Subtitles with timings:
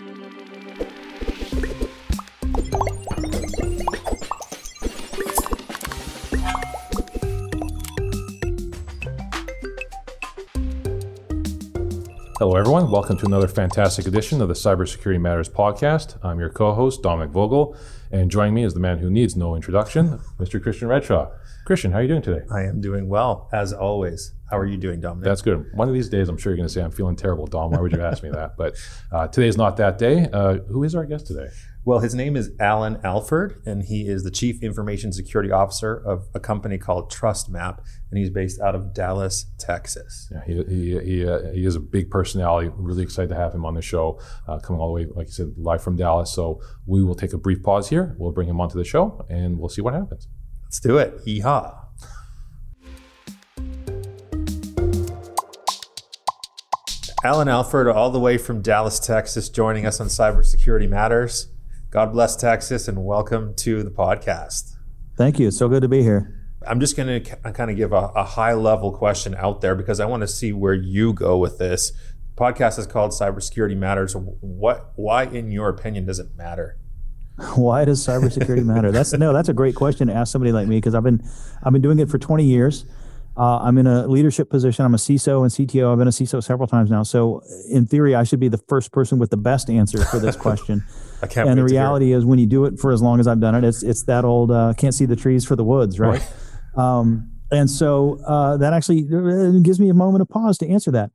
[0.00, 0.08] Hello,
[12.56, 12.90] everyone.
[12.90, 16.16] Welcome to another fantastic edition of the Cybersecurity Matters podcast.
[16.24, 17.76] I'm your co host, Dominic Vogel,
[18.10, 20.62] and joining me is the man who needs no introduction, Mr.
[20.62, 21.30] Christian Redshaw.
[21.70, 22.44] Christian, how are you doing today?
[22.50, 24.32] I am doing well, as always.
[24.50, 25.24] How are you doing, Dominic?
[25.24, 25.72] That's good.
[25.72, 27.70] One of these days, I'm sure you're going to say, I'm feeling terrible, Dom.
[27.70, 28.54] Why would you ask me that?
[28.58, 28.74] But
[29.12, 30.26] uh, today's not that day.
[30.32, 31.46] Uh, who is our guest today?
[31.84, 36.26] Well, his name is Alan Alford, and he is the Chief Information Security Officer of
[36.34, 37.78] a company called TrustMAPP,
[38.10, 40.28] and he's based out of Dallas, Texas.
[40.32, 42.72] Yeah, he, he, he, uh, he is a big personality.
[42.74, 44.18] Really excited to have him on the show,
[44.48, 46.32] uh, coming all the way, like you said, live from Dallas.
[46.32, 48.16] So we will take a brief pause here.
[48.18, 50.26] We'll bring him onto the show, and we'll see what happens.
[50.70, 51.26] Let's do it.
[51.26, 51.76] Yeehaw.
[57.24, 61.48] Alan Alford, all the way from Dallas, Texas, joining us on Cybersecurity Matters.
[61.90, 64.76] God bless Texas and welcome to the podcast.
[65.16, 65.50] Thank you.
[65.50, 66.40] So good to be here.
[66.64, 69.74] I'm just going to uh, kind of give a, a, high level question out there
[69.74, 71.90] because I want to see where you go with this.
[71.90, 74.14] The podcast is called Cybersecurity Matters.
[74.14, 76.78] What, why, in your opinion, does it matter?
[77.56, 78.92] Why does cybersecurity matter?
[78.92, 81.22] That's no, that's a great question to ask somebody like me because I've been,
[81.62, 82.84] I've been doing it for 20 years.
[83.36, 84.84] Uh, I'm in a leadership position.
[84.84, 85.92] I'm a CISO and CTO.
[85.92, 87.02] I've been a CISO several times now.
[87.04, 90.36] So, in theory, I should be the first person with the best answer for this
[90.36, 90.84] question.
[91.22, 91.48] I can't.
[91.48, 93.64] And the reality is, when you do it for as long as I've done it,
[93.64, 96.20] it's it's that old uh, can't see the trees for the woods, right?
[96.76, 96.98] right.
[96.98, 100.90] Um, and so uh, that actually uh, gives me a moment of pause to answer
[100.90, 101.10] that.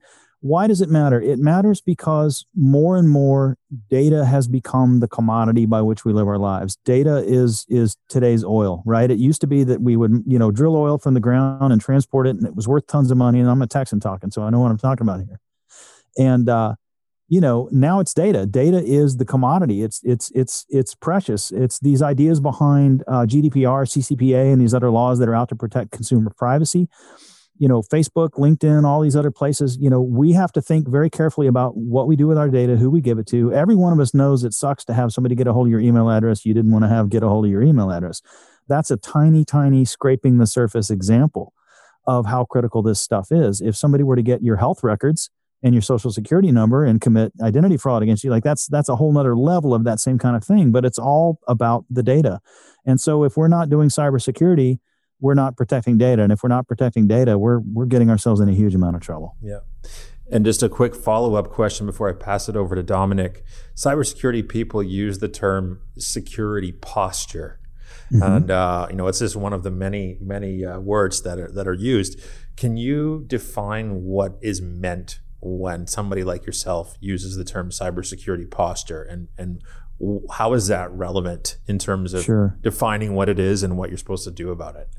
[0.45, 1.19] Why does it matter?
[1.19, 3.57] It matters because more and more
[3.89, 6.77] data has become the commodity by which we live our lives.
[6.85, 9.09] Data is is today's oil, right?
[9.09, 11.81] It used to be that we would, you know, drill oil from the ground and
[11.81, 13.39] transport it, and it was worth tons of money.
[13.39, 15.39] And I'm a Texan talking, so I know what I'm talking about here.
[16.15, 16.75] And uh,
[17.27, 18.45] you know, now it's data.
[18.45, 19.81] Data is the commodity.
[19.81, 21.51] It's it's it's it's precious.
[21.51, 25.55] It's these ideas behind uh, GDPR, CCPA, and these other laws that are out to
[25.55, 26.87] protect consumer privacy
[27.57, 31.09] you know facebook linkedin all these other places you know we have to think very
[31.09, 33.53] carefully about what we do with our data who we give it to.
[33.53, 35.79] Every one of us knows it sucks to have somebody get a hold of your
[35.79, 36.45] email address.
[36.45, 38.21] You didn't want to have get a hold of your email address.
[38.67, 41.53] That's a tiny tiny scraping the surface example
[42.07, 43.61] of how critical this stuff is.
[43.61, 45.29] If somebody were to get your health records
[45.63, 48.95] and your social security number and commit identity fraud against you like that's that's a
[48.97, 52.39] whole nother level of that same kind of thing but it's all about the data.
[52.85, 54.79] And so if we're not doing cybersecurity
[55.19, 56.21] we're not protecting data.
[56.21, 59.01] And if we're not protecting data, we're we're getting ourselves in a huge amount of
[59.01, 59.35] trouble.
[59.41, 59.59] Yeah.
[60.31, 63.43] And just a quick follow up question before I pass it over to Dominic.
[63.75, 67.59] Cybersecurity people use the term security posture.
[68.11, 68.23] Mm-hmm.
[68.23, 71.51] And uh, you know, it's just one of the many, many uh, words that are
[71.51, 72.19] that are used.
[72.55, 79.03] Can you define what is meant when somebody like yourself uses the term cybersecurity posture,
[79.03, 79.61] and and
[80.33, 82.57] how is that relevant in terms of sure.
[82.61, 84.89] defining what it is and what you're supposed to do about it?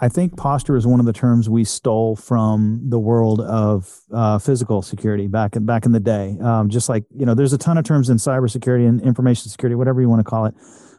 [0.00, 4.38] I think posture is one of the terms we stole from the world of uh,
[4.38, 6.36] physical security back in, back in the day.
[6.40, 9.74] Um, just like you know, there's a ton of terms in cybersecurity and information security,
[9.74, 10.54] whatever you want to call it.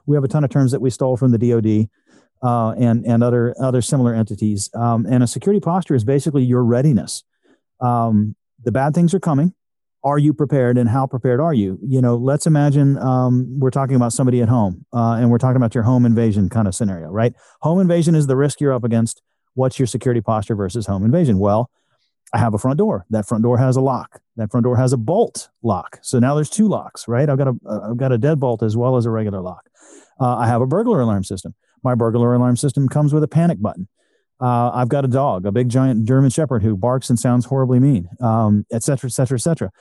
[0.05, 1.89] We have a ton of terms that we stole from the DoD
[2.43, 4.69] uh, and and other other similar entities.
[4.73, 7.23] Um, and a security posture is basically your readiness.
[7.81, 9.53] Um, the bad things are coming
[10.05, 11.79] are you prepared and how prepared are you?
[11.81, 15.57] You know let's imagine um, we're talking about somebody at home uh, and we're talking
[15.57, 17.33] about your home invasion kind of scenario right?
[17.63, 19.21] Home invasion is the risk you're up against.
[19.55, 21.39] What's your security posture versus home invasion?
[21.39, 21.69] Well
[22.33, 23.05] i have a front door.
[23.09, 24.21] That front door has a lock.
[24.35, 25.99] That front door has a bolt lock.
[26.01, 27.27] So now there's two locks right?
[27.27, 29.65] I've got a I've got a deadbolt as well as a regular lock.
[30.19, 31.55] Uh, i have a burglar alarm system.
[31.83, 33.87] My burglar alarm system comes with a panic button
[34.41, 37.79] uh, I've got a dog, a big giant German Shepherd who barks and sounds horribly
[37.79, 39.71] mean, um, et cetera, et cetera, et cetera.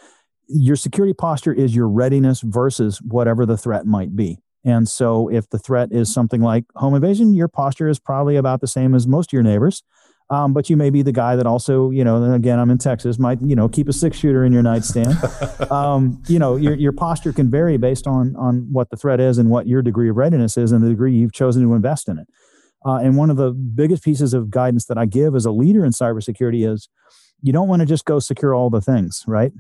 [0.48, 4.38] Your security posture is your readiness versus whatever the threat might be.
[4.65, 8.60] And so, if the threat is something like home invasion, your posture is probably about
[8.60, 9.82] the same as most of your neighbors.
[10.31, 13.19] Um, but you may be the guy that also, you know, again, I'm in Texas,
[13.19, 15.19] might, you know, keep a six shooter in your nightstand.
[15.71, 19.36] um, you know, your, your posture can vary based on, on what the threat is
[19.36, 22.18] and what your degree of readiness is and the degree you've chosen to invest in
[22.18, 22.27] it.
[22.84, 25.84] Uh, and one of the biggest pieces of guidance that I give as a leader
[25.84, 26.89] in cybersecurity is
[27.42, 29.53] you don't want to just go secure all the things, right?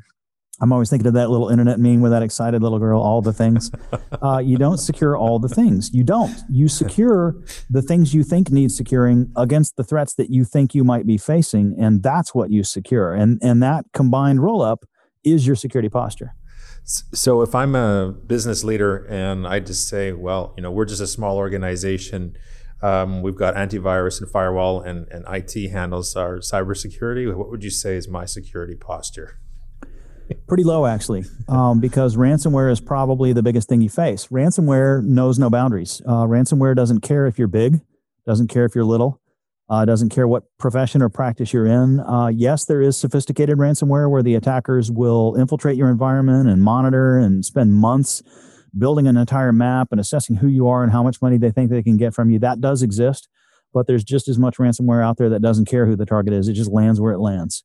[0.60, 3.32] I'm always thinking of that little internet meme with that excited little girl, all the
[3.32, 3.70] things.
[4.22, 5.92] Uh, you don't secure all the things.
[5.92, 6.34] You don't.
[6.48, 7.34] You secure
[7.68, 11.18] the things you think need securing against the threats that you think you might be
[11.18, 11.76] facing.
[11.78, 13.12] And that's what you secure.
[13.12, 14.86] And, and that combined roll up
[15.24, 16.34] is your security posture.
[16.84, 21.02] So if I'm a business leader and I just say, well, you know, we're just
[21.02, 22.36] a small organization
[22.84, 27.34] um, we've got antivirus and firewall and, and IT handles our cybersecurity.
[27.34, 29.40] What would you say is my security posture?
[30.46, 34.28] pretty low actually, um, because ransomware is probably the biggest thing you face.
[34.28, 36.00] Ransomware knows no boundaries.
[36.06, 37.80] Uh, ransomware doesn't care if you're big,
[38.26, 39.20] doesn't care if you're little,
[39.68, 42.00] uh, doesn't care what profession or practice you're in.
[42.00, 47.18] Uh, yes, there is sophisticated ransomware where the attackers will infiltrate your environment and monitor
[47.18, 48.22] and spend months
[48.78, 51.70] building an entire map and assessing who you are and how much money they think
[51.70, 52.38] they can get from you.
[52.38, 53.28] That does exist,
[53.72, 56.48] but there's just as much ransomware out there that doesn't care who the target is.
[56.48, 57.64] It just lands where it lands.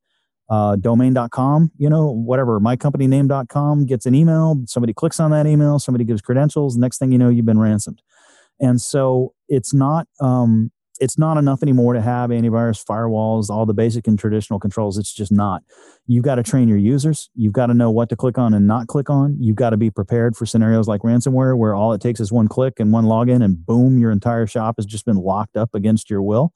[0.50, 4.56] Uh, domain.com, you know, whatever, mycompanyname.com gets an email.
[4.65, 6.75] Somebody clicks on that email, somebody gives credentials.
[6.75, 8.01] Next thing you know, you've been ransomed.
[8.59, 13.73] And so it's not, um, it's not enough anymore to have antivirus firewalls all the
[13.73, 14.97] basic and traditional controls.
[14.97, 15.63] It's just not.
[16.07, 17.29] You've got to train your users.
[17.35, 19.37] You've got to know what to click on and not click on.
[19.39, 22.47] You've got to be prepared for scenarios like ransomware where all it takes is one
[22.47, 26.09] click and one login and boom your entire shop has just been locked up against
[26.09, 26.53] your will.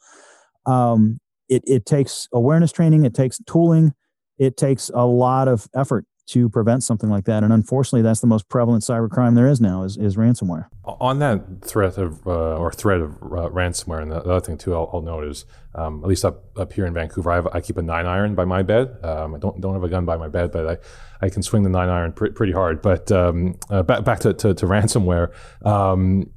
[0.66, 1.20] Um,
[1.50, 3.06] it, it takes awareness training.
[3.06, 3.94] It takes tooling.
[4.38, 7.44] It takes a lot of effort to prevent something like that.
[7.44, 10.68] And unfortunately, that's the most prevalent cybercrime there is now is, is ransomware.
[10.86, 14.74] On that threat of uh, or threat of uh, ransomware, and the, other thing too,
[14.74, 17.60] I'll, I'll note is um, at least up, up here in Vancouver, I, have, I
[17.60, 18.96] keep a nine iron by my bed.
[19.04, 21.64] Um, I don't don't have a gun by my bed, but I, I can swing
[21.64, 22.82] the nine iron pr- pretty hard.
[22.82, 25.34] But um, uh, back back to, to, to ransomware.
[25.66, 26.32] Um,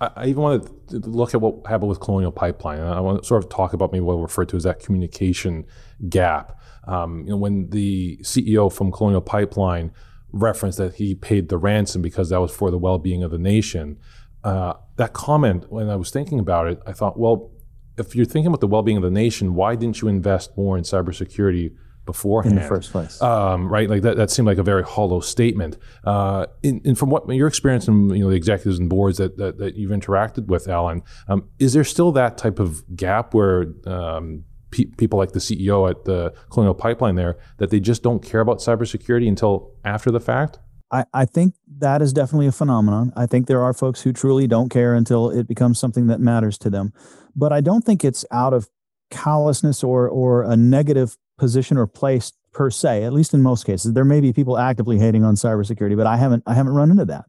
[0.00, 3.42] I even want to look at what happened with Colonial Pipeline, I want to sort
[3.42, 5.64] of talk about maybe what we refer to as that communication
[6.08, 6.60] gap.
[6.86, 9.92] Um, you know, when the CEO from Colonial Pipeline
[10.32, 13.98] referenced that he paid the ransom because that was for the well-being of the nation,
[14.42, 17.50] uh, that comment, when I was thinking about it, I thought, well,
[17.96, 20.84] if you're thinking about the well-being of the nation, why didn't you invest more in
[20.84, 22.56] cybersecurity beforehand?
[22.56, 23.88] In the first place, um, right?
[23.88, 25.78] Like that, that seemed like a very hollow statement.
[26.04, 29.58] Uh, and, from what your experience and you know the executives and boards that that,
[29.58, 34.44] that you've interacted with, Alan, um, is there still that type of gap where um,
[34.74, 38.40] pe- people like the CEO at the Colonial Pipeline there that they just don't care
[38.40, 40.58] about cybersecurity until after the fact?
[40.90, 43.12] I, I think that is definitely a phenomenon.
[43.16, 46.58] I think there are folks who truly don't care until it becomes something that matters
[46.58, 46.92] to them.
[47.34, 48.68] But I don't think it's out of
[49.10, 53.04] callousness or or a negative position or place per se.
[53.04, 56.16] At least in most cases, there may be people actively hating on cybersecurity, but I
[56.16, 57.24] haven't I haven't run into that.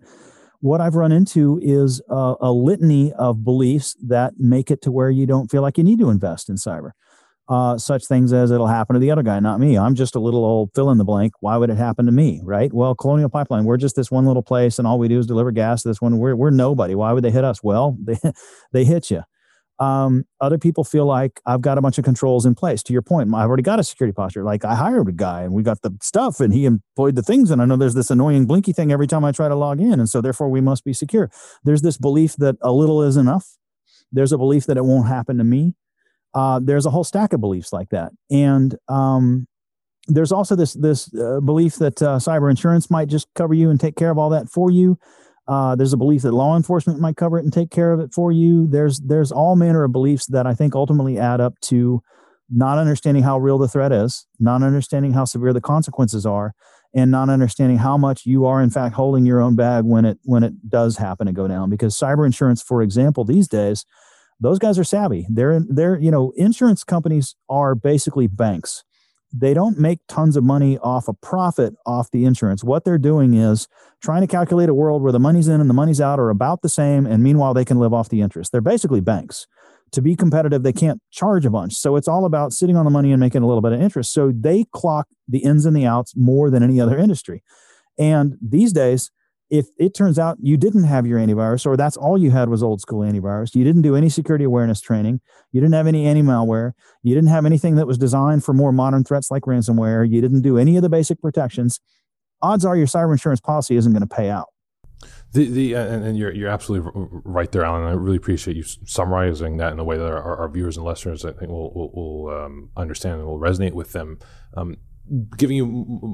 [0.61, 5.09] What I've run into is a, a litany of beliefs that make it to where
[5.09, 6.91] you don't feel like you need to invest in cyber
[7.47, 9.77] uh, such things as it'll happen to the other guy, not me.
[9.77, 11.33] I'm just a little old fill in the blank.
[11.41, 12.41] Why would it happen to me?
[12.43, 12.73] Right.
[12.73, 15.51] Well, Colonial Pipeline, we're just this one little place and all we do is deliver
[15.51, 16.17] gas to this one.
[16.17, 16.95] We're, we're nobody.
[16.95, 17.61] Why would they hit us?
[17.61, 18.17] Well, they,
[18.71, 19.23] they hit you.
[19.77, 22.81] Um, other people feel like I've got a bunch of controls in place.
[22.83, 24.43] To your point, I've already got a security posture.
[24.43, 27.51] Like I hired a guy and we got the stuff and he employed the things.
[27.51, 29.99] And I know there's this annoying blinky thing every time I try to log in.
[29.99, 31.29] And so therefore we must be secure.
[31.63, 33.57] There's this belief that a little is enough.
[34.11, 35.73] There's a belief that it won't happen to me
[36.35, 39.47] uh, there's a whole stack of beliefs like that, and um,
[40.07, 43.79] there's also this this uh, belief that uh, cyber insurance might just cover you and
[43.79, 44.99] take care of all that for you.
[45.47, 48.13] Uh, there's a belief that law enforcement might cover it and take care of it
[48.13, 48.67] for you.
[48.67, 52.01] There's there's all manner of beliefs that I think ultimately add up to
[52.49, 56.53] not understanding how real the threat is, not understanding how severe the consequences are,
[56.93, 60.17] and not understanding how much you are in fact holding your own bag when it
[60.23, 61.69] when it does happen to go down.
[61.69, 63.85] Because cyber insurance, for example, these days
[64.39, 65.27] those guys are savvy.
[65.29, 68.83] They're they're you know insurance companies are basically banks.
[69.33, 72.63] They don't make tons of money off a profit off the insurance.
[72.63, 73.67] What they're doing is
[74.01, 76.61] trying to calculate a world where the money's in and the money's out are about
[76.61, 78.51] the same, and meanwhile they can live off the interest.
[78.51, 79.47] They're basically banks.
[79.91, 81.73] To be competitive, they can't charge a bunch.
[81.73, 84.13] So it's all about sitting on the money and making a little bit of interest.
[84.13, 87.43] So they clock the ins and the outs more than any other industry.
[87.97, 89.11] And these days,
[89.49, 92.63] if it turns out you didn't have your antivirus or that's all you had was
[92.63, 95.19] old school antivirus you didn't do any security awareness training
[95.51, 96.71] you didn't have any anti-malware
[97.03, 100.41] you didn't have anything that was designed for more modern threats like ransomware you didn't
[100.41, 101.79] do any of the basic protections
[102.41, 104.47] odds are your cyber insurance policy isn't going to pay out
[105.33, 106.89] the, the and, and, you're you're absolutely
[107.25, 107.83] right there, Alan.
[107.83, 111.25] I really appreciate you summarizing that in a way that our, our viewers and listeners,
[111.25, 114.19] I think, will will, will um, understand and will resonate with them.
[114.55, 114.77] Um,
[115.37, 115.65] giving you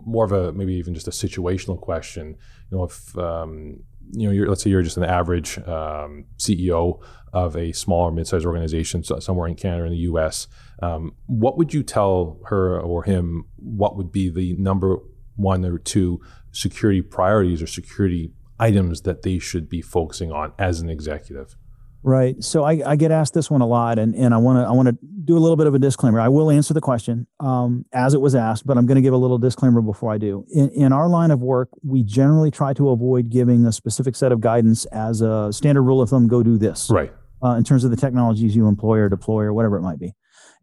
[0.06, 2.38] more of a maybe even just a situational question.
[2.70, 7.00] You know, if um, you know, let's say you're just an average um, CEO
[7.34, 10.48] of a small or mid-sized organization somewhere in Canada or in the U.S.
[10.82, 13.46] Um, what would you tell her or him?
[13.56, 14.98] What would be the number
[15.36, 16.22] one or two
[16.52, 21.56] security priorities or security items that they should be focusing on as an executive?
[22.04, 22.42] Right.
[22.44, 24.72] So I, I get asked this one a lot, and, and I want to I
[24.72, 26.20] want to do a little bit of a disclaimer.
[26.20, 29.14] I will answer the question um, as it was asked, but I'm going to give
[29.14, 30.46] a little disclaimer before I do.
[30.52, 34.32] In, in our line of work, we generally try to avoid giving a specific set
[34.32, 36.28] of guidance as a standard rule of thumb.
[36.28, 36.90] Go do this.
[36.90, 37.14] Right.
[37.44, 40.14] Uh, in terms of the technologies you employ or deploy or whatever it might be,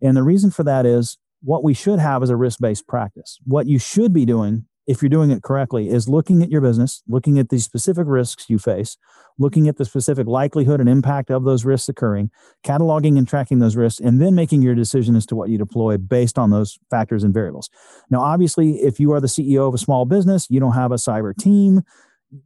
[0.00, 3.38] and the reason for that is what we should have is a risk based practice.
[3.44, 7.02] What you should be doing, if you're doing it correctly, is looking at your business,
[7.06, 8.96] looking at the specific risks you face,
[9.38, 12.30] looking at the specific likelihood and impact of those risks occurring,
[12.64, 15.98] cataloging and tracking those risks, and then making your decision as to what you deploy
[15.98, 17.68] based on those factors and variables.
[18.08, 20.96] Now, obviously, if you are the CEO of a small business, you don't have a
[20.96, 21.82] cyber team,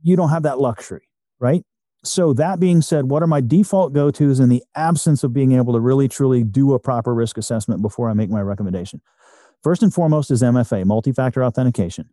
[0.03, 1.09] you don't have that luxury,
[1.39, 1.65] right?
[2.03, 5.53] So, that being said, what are my default go tos in the absence of being
[5.53, 9.01] able to really truly do a proper risk assessment before I make my recommendation?
[9.63, 12.09] First and foremost is MFA, multi factor authentication.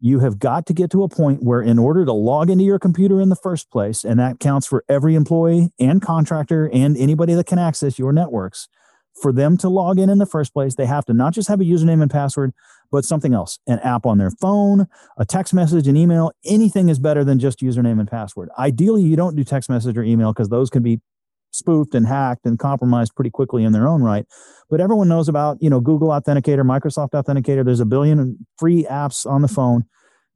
[0.00, 2.78] You have got to get to a point where, in order to log into your
[2.78, 7.34] computer in the first place, and that counts for every employee and contractor and anybody
[7.34, 8.66] that can access your networks,
[9.20, 11.60] for them to log in in the first place, they have to not just have
[11.60, 12.52] a username and password,
[12.90, 14.86] but something else an app on their phone,
[15.18, 16.32] a text message, an email.
[16.44, 18.48] Anything is better than just username and password.
[18.58, 21.00] Ideally, you don't do text message or email because those can be
[21.52, 24.26] spoofed and hacked and compromised pretty quickly in their own right.
[24.68, 27.64] But everyone knows about, you know, Google Authenticator, Microsoft Authenticator.
[27.64, 29.84] There's a billion free apps on the phone.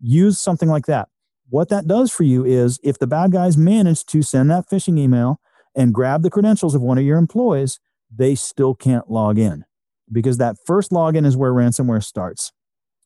[0.01, 1.09] Use something like that.
[1.51, 4.99] What that does for you is if the bad guys manage to send that phishing
[4.99, 5.41] email
[5.75, 7.79] and grab the credentials of one of your employees,
[8.15, 9.65] they still can't log in
[10.11, 12.53] because that first login is where ransomware starts.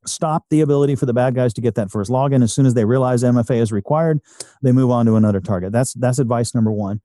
[0.07, 2.43] Stop the ability for the bad guys to get that first login.
[2.43, 4.21] As soon as they realize MFA is required,
[4.63, 5.73] they move on to another target.
[5.73, 7.01] That's that's advice number one.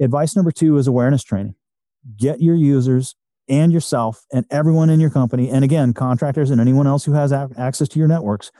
[0.00, 1.54] Advice number two is awareness training.
[2.16, 3.14] Get your users
[3.48, 7.32] and yourself and everyone in your company, and again, contractors and anyone else who has
[7.32, 8.52] access to your networks,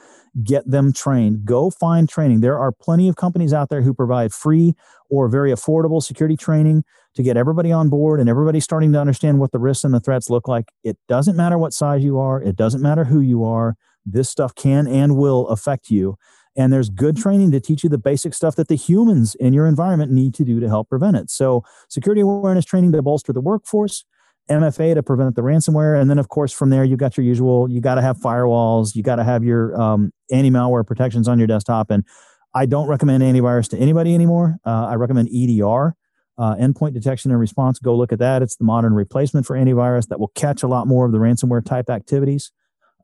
[0.42, 1.44] get them trained.
[1.44, 2.40] Go find training.
[2.40, 4.74] There are plenty of companies out there who provide free
[5.08, 9.38] or very affordable security training to get everybody on board and everybody starting to understand
[9.38, 10.72] what the risks and the threats look like.
[10.84, 13.76] It doesn't matter what size you are, it doesn't matter who you are.
[14.04, 16.16] This stuff can and will affect you.
[16.56, 19.66] And there's good training to teach you the basic stuff that the humans in your
[19.66, 21.30] environment need to do to help prevent it.
[21.30, 24.04] So, security awareness training to bolster the workforce,
[24.50, 26.00] MFA to prevent the ransomware.
[26.00, 28.96] And then, of course, from there, you've got your usual, you got to have firewalls,
[28.96, 31.90] you got to have your um, anti malware protections on your desktop.
[31.90, 32.04] And
[32.54, 34.56] I don't recommend antivirus to anybody anymore.
[34.66, 35.94] Uh, I recommend EDR,
[36.36, 37.78] uh, endpoint detection and response.
[37.78, 38.42] Go look at that.
[38.42, 41.64] It's the modern replacement for antivirus that will catch a lot more of the ransomware
[41.64, 42.50] type activities.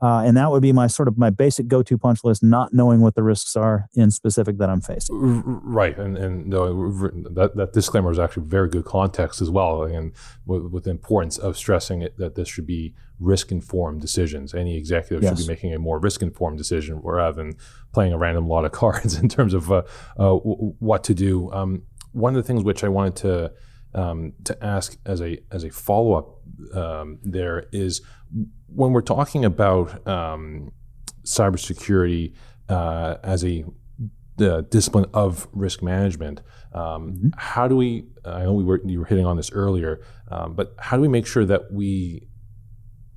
[0.03, 3.01] Uh, and that would be my sort of my basic go-to punch list, not knowing
[3.01, 5.43] what the risks are in specific that I'm facing.
[5.65, 10.13] Right, and and that that disclaimer is actually very good context as well, and
[10.45, 14.55] with, with the importance of stressing it, that this should be risk-informed decisions.
[14.55, 15.39] Any executive yes.
[15.39, 17.55] should be making a more risk-informed decision rather than
[17.93, 19.83] playing a random lot of cards in terms of uh,
[20.19, 21.51] uh, what to do.
[21.53, 23.53] Um, one of the things which I wanted to
[23.95, 28.03] um, to ask as a as a follow up um, there is
[28.67, 30.73] when we're talking about um,
[31.25, 32.35] cybersecurity
[32.69, 33.65] uh, as a
[34.37, 36.43] the discipline of risk management,
[36.75, 37.29] um, mm-hmm.
[37.37, 38.05] how do we?
[38.25, 40.01] I know we were you were hitting on this earlier,
[40.31, 42.29] um, but how do we make sure that we,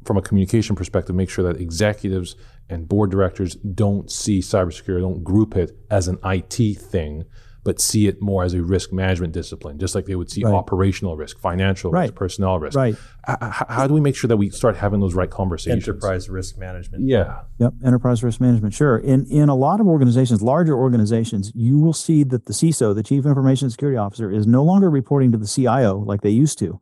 [0.06, 2.36] from a communication perspective, make sure that executives
[2.70, 7.26] and board directors don't see cybersecurity, don't group it as an IT thing,
[7.70, 10.52] but see it more as a risk management discipline, just like they would see right.
[10.52, 12.06] operational risk, financial right.
[12.06, 12.76] risk, personnel risk.
[12.76, 12.96] Right.
[13.30, 13.38] H-
[13.70, 15.88] how do we make sure that we start having those right conversations?
[15.88, 17.08] Enterprise risk management.
[17.08, 17.42] Yeah.
[17.60, 17.74] Yep.
[17.86, 18.74] Enterprise risk management.
[18.74, 18.98] Sure.
[18.98, 23.04] In in a lot of organizations, larger organizations, you will see that the CISO, the
[23.04, 26.80] Chief Information Security Officer, is no longer reporting to the CIO like they used to.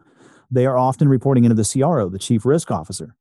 [0.50, 3.14] They are often reporting into the CRO, the Chief Risk Officer.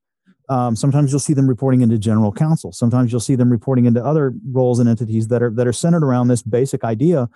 [0.49, 2.70] Um, sometimes you'll see them reporting into general counsel.
[2.73, 6.04] Sometimes you'll see them reporting into other roles and entities that are that are centered
[6.04, 7.28] around this basic idea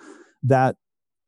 [0.43, 0.77] that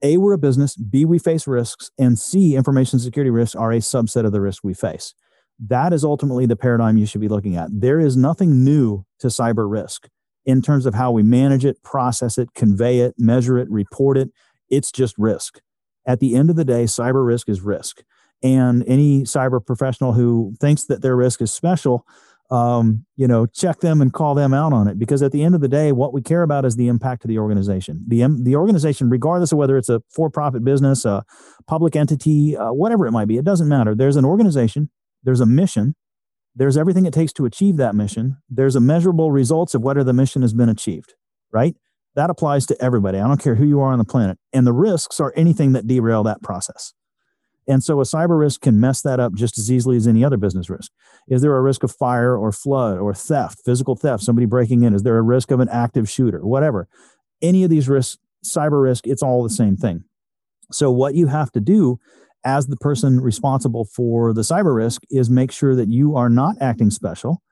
[0.02, 3.78] a we're a business, b we face risks, and c information security risks are a
[3.78, 5.14] subset of the risk we face.
[5.58, 7.68] That is ultimately the paradigm you should be looking at.
[7.72, 10.08] There is nothing new to cyber risk
[10.44, 14.30] in terms of how we manage it, process it, convey it, measure it, report it.
[14.70, 15.60] It's just risk.
[16.04, 18.02] At the end of the day, cyber risk is risk
[18.42, 22.06] and any cyber professional who thinks that their risk is special
[22.52, 24.98] um, you know check them and call them out on it.
[24.98, 27.28] Because at the end of the day what we care about is the impact to
[27.28, 28.04] the organization.
[28.06, 31.24] The, the organization regardless of whether it's a for-profit business a
[31.66, 33.94] public entity uh, whatever it might be it doesn't matter.
[33.94, 34.90] There's an organization
[35.22, 35.94] there's a mission
[36.54, 40.12] there's everything it takes to achieve that mission there's a measurable results of whether the
[40.12, 41.14] mission has been achieved
[41.52, 41.76] right?
[42.14, 43.18] That applies to everybody.
[43.18, 44.38] I don't care who you are on the planet.
[44.52, 46.92] And the risks are anything that derail that process
[47.68, 50.36] and so a cyber risk can mess that up just as easily as any other
[50.36, 50.90] business risk.
[51.28, 54.94] Is there a risk of fire or flood or theft, physical theft, somebody breaking in?
[54.94, 56.88] Is there a risk of an active shooter, whatever?
[57.40, 60.04] Any of these risks, cyber risk, it's all the same thing.
[60.72, 62.00] So what you have to do
[62.44, 66.56] as the person responsible for the cyber risk is make sure that you are not
[66.60, 67.42] acting special.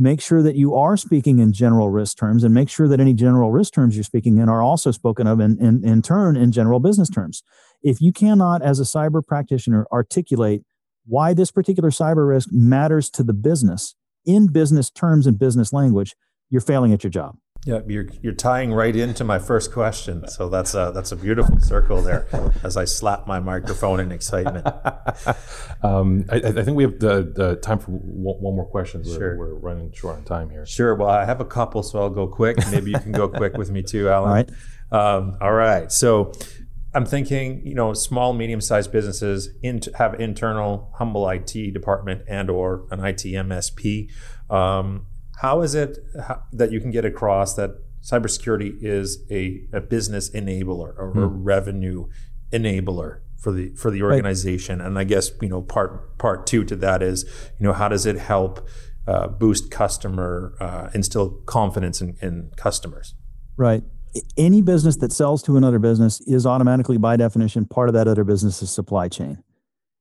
[0.00, 3.12] Make sure that you are speaking in general risk terms and make sure that any
[3.12, 6.52] general risk terms you're speaking in are also spoken of in, in, in turn in
[6.52, 7.42] general business terms
[7.82, 10.62] if you cannot, as a cyber practitioner, articulate
[11.06, 13.94] why this particular cyber risk matters to the business
[14.26, 16.14] in business terms and business language,
[16.50, 17.36] you're failing at your job.
[17.66, 20.26] Yeah, you're, you're tying right into my first question.
[20.28, 22.26] So that's a, that's a beautiful circle there
[22.62, 24.66] as I slap my microphone in excitement.
[25.82, 29.02] um, I, I, think we have the, the time for one, more question.
[29.04, 29.36] We're, Sure.
[29.36, 30.64] we're running short on time here.
[30.64, 30.94] Sure.
[30.94, 32.56] Well, I have a couple, so I'll go quick.
[32.70, 34.28] Maybe you can go quick with me too, Alan.
[34.28, 34.50] All right.
[34.90, 35.92] Um, all right.
[35.92, 36.32] So
[36.94, 42.86] I'm thinking, you know, small, medium-sized businesses in, have internal humble IT department and or
[42.90, 44.10] an IT MSP.
[44.48, 45.06] Um,
[45.40, 47.70] how is it how, that you can get across that
[48.02, 52.08] cybersecurity is a, a business enabler or a revenue
[52.52, 54.80] enabler for the for the organization?
[54.80, 57.24] And I guess you know part part two to that is
[57.58, 58.68] you know how does it help
[59.06, 63.14] uh, boost customer uh, instill confidence in, in customers?
[63.56, 63.82] Right.
[64.36, 68.24] Any business that sells to another business is automatically, by definition, part of that other
[68.24, 69.42] business's supply chain.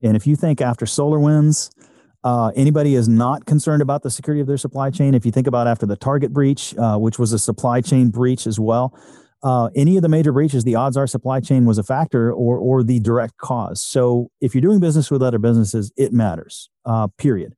[0.01, 1.69] And if you think after SolarWinds,
[2.27, 5.13] uh, anybody is not concerned about the security of their supply chain.
[5.13, 8.45] If you think about after the Target breach, uh, which was a supply chain breach
[8.45, 8.93] as well,
[9.43, 12.57] uh, any of the major breaches, the odds are supply chain was a factor or
[12.57, 13.81] or the direct cause.
[13.81, 16.69] So if you're doing business with other businesses, it matters.
[16.83, 17.55] Uh, period.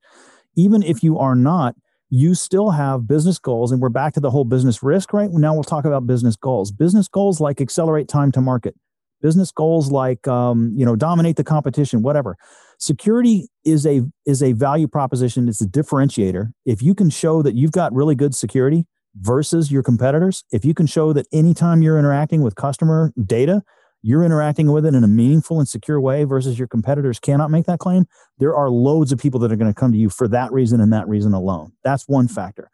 [0.55, 1.73] Even if you are not,
[2.11, 5.13] you still have business goals, and we're back to the whole business risk.
[5.13, 6.71] Right now, we'll talk about business goals.
[6.71, 8.75] Business goals like accelerate time to market.
[9.21, 12.37] Business goals like um, you know dominate the competition, whatever.
[12.77, 15.49] Security is a is a value proposition.
[15.49, 16.51] It's a differentiator.
[16.65, 18.85] If you can show that you've got really good security
[19.15, 23.63] versus your competitors if you can show that anytime you're interacting with customer data
[24.01, 27.65] you're interacting with it in a meaningful and secure way versus your competitors cannot make
[27.65, 28.05] that claim
[28.37, 30.79] there are loads of people that are going to come to you for that reason
[30.79, 31.71] and that reason alone.
[31.83, 32.69] That's one factor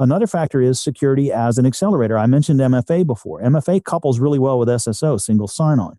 [0.00, 4.58] another factor is security as an accelerator i mentioned mfa before mfa couples really well
[4.58, 5.98] with sso single sign-on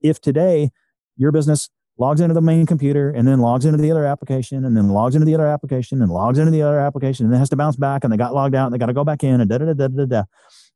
[0.00, 0.70] if today
[1.16, 1.68] your business
[2.00, 5.14] logs into the main computer and then logs into the other application and then logs
[5.14, 7.76] into the other application and logs into the other application and then has to bounce
[7.76, 9.58] back and they got logged out and they got to go back in and da
[9.58, 10.22] da da da da da.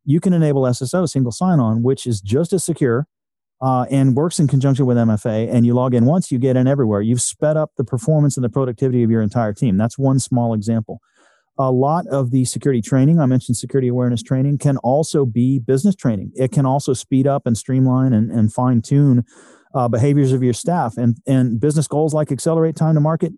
[0.05, 3.07] You can enable SSO, single sign on, which is just as secure
[3.63, 5.51] uh, and works in conjunction with MFA.
[5.51, 7.01] And you log in once, you get in everywhere.
[7.01, 9.79] You've sped up the performance and the productivity of your entire team.
[9.79, 11.01] That's one small example.
[11.57, 15.95] A lot of the security training, I mentioned security awareness training, can also be business
[15.95, 16.33] training.
[16.35, 19.25] It can also speed up and streamline and, and fine tune
[19.75, 20.97] uh, behaviors of your staff.
[20.97, 23.33] And and business goals like accelerate time to market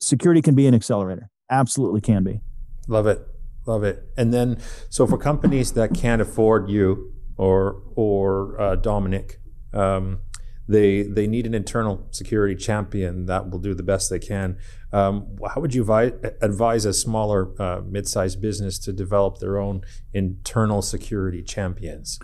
[0.00, 1.30] security can be an accelerator.
[1.50, 2.40] Absolutely can be.
[2.86, 3.20] Love it.
[3.66, 4.02] Love it.
[4.16, 9.40] And then so for companies that can't afford you or or uh, dominic
[9.74, 10.20] um,
[10.68, 14.56] they they need an internal security champion that will do the best they can
[14.92, 19.82] um, how would you vi- advise a smaller uh, mid-sized business to develop their own
[20.12, 22.18] internal security champions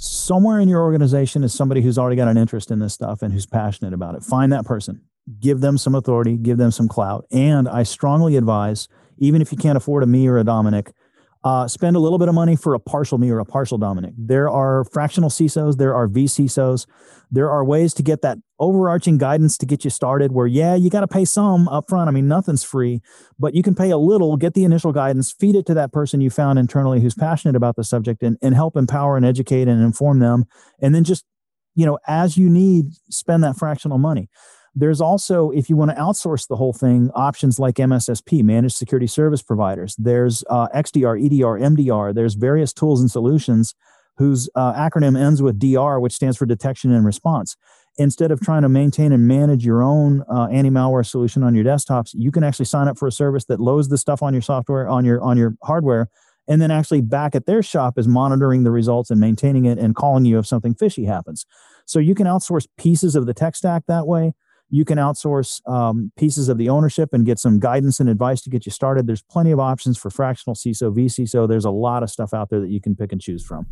[0.00, 3.34] somewhere in your organization is somebody who's already got an interest in this stuff and
[3.34, 4.22] who's passionate about it.
[4.22, 5.02] Find that person,
[5.40, 7.26] give them some authority, give them some clout.
[7.30, 10.92] And I strongly advise, even if you can't afford a me or a Dominic,
[11.42, 14.12] uh, spend a little bit of money for a partial me or a partial Dominic.
[14.18, 16.86] There are fractional CISOs, there are vCISOs.
[17.32, 20.90] There are ways to get that overarching guidance to get you started where, yeah, you
[20.90, 22.08] got to pay some upfront.
[22.08, 23.00] I mean, nothing's free,
[23.38, 26.20] but you can pay a little, get the initial guidance, feed it to that person
[26.20, 29.80] you found internally who's passionate about the subject and, and help empower and educate and
[29.80, 30.44] inform them.
[30.80, 31.24] And then just,
[31.76, 34.28] you know, as you need, spend that fractional money.
[34.74, 39.08] There's also, if you want to outsource the whole thing, options like MSSP, managed security
[39.08, 39.96] service providers.
[39.98, 42.14] There's uh, XDR, EDR, MDR.
[42.14, 43.74] There's various tools and solutions
[44.16, 47.56] whose uh, acronym ends with DR, which stands for detection and response.
[47.98, 52.10] Instead of trying to maintain and manage your own uh, anti-malware solution on your desktops,
[52.14, 54.88] you can actually sign up for a service that loads the stuff on your software,
[54.88, 56.08] on your on your hardware,
[56.46, 59.96] and then actually back at their shop is monitoring the results and maintaining it and
[59.96, 61.44] calling you if something fishy happens.
[61.84, 64.34] So you can outsource pieces of the tech stack that way.
[64.70, 68.50] You can outsource um, pieces of the ownership and get some guidance and advice to
[68.50, 69.06] get you started.
[69.06, 71.48] There's plenty of options for fractional CISO, vCISO.
[71.48, 73.66] There's a lot of stuff out there that you can pick and choose from.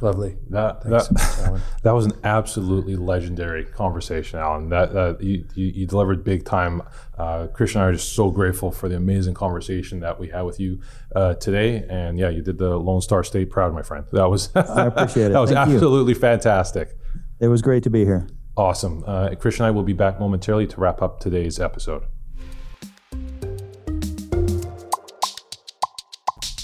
[0.00, 0.36] Lovely.
[0.50, 1.62] That Thanks that, so much, Alan.
[1.82, 4.68] that was an absolutely legendary conversation, Alan.
[4.68, 6.82] That, that you, you, you delivered big time.
[7.16, 10.42] Uh, Christian and I are just so grateful for the amazing conversation that we had
[10.42, 10.80] with you
[11.14, 11.86] uh, today.
[11.88, 14.04] And yeah, you did the Lone Star State proud, my friend.
[14.12, 15.32] That was I appreciate it.
[15.32, 15.74] that was Thank you.
[15.76, 16.98] absolutely fantastic.
[17.40, 18.26] It was great to be here.
[18.56, 19.02] Awesome.
[19.04, 22.04] Uh, Christian and I will be back momentarily to wrap up today's episode.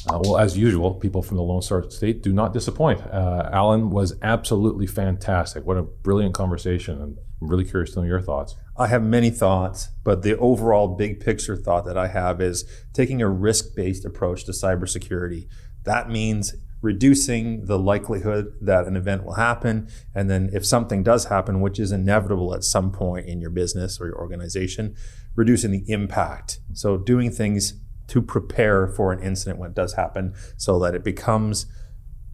[0.09, 3.01] Uh, well, as usual, people from the Lone Star State do not disappoint.
[3.01, 5.65] Uh, Alan was absolutely fantastic.
[5.65, 7.01] What a brilliant conversation.
[7.01, 8.55] And I'm really curious to know your thoughts.
[8.77, 13.21] I have many thoughts, but the overall big picture thought that I have is taking
[13.21, 15.49] a risk based approach to cybersecurity.
[15.85, 19.89] That means reducing the likelihood that an event will happen.
[20.15, 24.01] And then if something does happen, which is inevitable at some point in your business
[24.01, 24.95] or your organization,
[25.37, 26.61] reducing the impact.
[26.73, 27.75] So doing things
[28.09, 31.67] to prepare for an incident when it does happen so that it becomes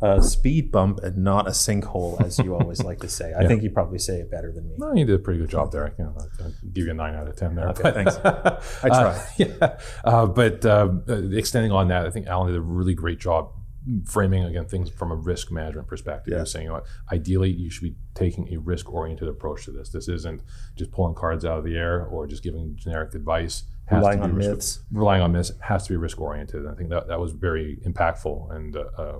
[0.03, 3.33] a speed bump and not a sinkhole, as you always like to say.
[3.33, 3.49] I Yeah.
[3.49, 4.75] think you probably say it better than me.
[4.79, 5.87] No, you did a pretty good job there.
[5.87, 7.69] I can I'll give you a nine out of ten there.
[7.71, 8.17] Okay, thanks.
[8.23, 12.61] I Uh, yeah, uh, but um, uh, extending on that, I think Alan did a
[12.61, 13.53] really great job
[14.05, 16.33] framing again things from a risk management perspective.
[16.33, 16.39] Yeah.
[16.39, 19.91] You're saying, you know, ideally, you should be taking a risk-oriented approach to this.
[19.91, 20.43] This isn't
[20.77, 23.65] just pulling cards out of the air or just giving generic advice.
[23.87, 24.81] Has Relying to be on risk- myths.
[24.91, 26.63] Relying on this has to be risk-oriented.
[26.63, 29.19] And I think that that was very impactful and uh, uh,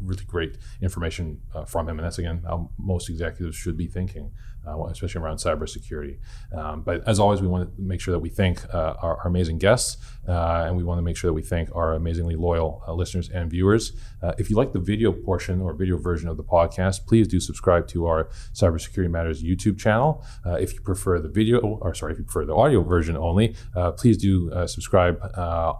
[0.00, 1.98] really great information uh, from him.
[1.98, 4.32] And that's again how most executives should be thinking,
[4.68, 6.18] uh, especially around cybersecurity.
[6.56, 9.26] Um, but as always, we want to make sure that we thank uh, our, our
[9.26, 9.96] amazing guests,
[10.28, 13.28] uh, and we want to make sure that we thank our amazingly loyal uh, listeners
[13.30, 13.92] and viewers.
[14.22, 17.40] Uh, if you like the video portion or video version of the podcast, please do
[17.40, 20.24] subscribe to our Cybersecurity Matters YouTube channel.
[20.44, 23.54] Uh, if you prefer the video, or sorry, if you prefer the audio version only,
[23.96, 25.20] please do subscribe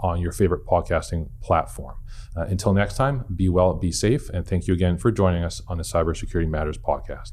[0.03, 1.96] on your favorite podcasting platform.
[2.37, 5.79] Until next time, be well, be safe, and thank you again for joining us on
[5.79, 7.33] the Cybersecurity Matters podcast.